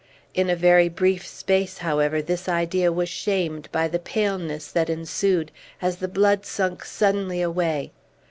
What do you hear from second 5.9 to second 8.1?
the blood sunk suddenly away.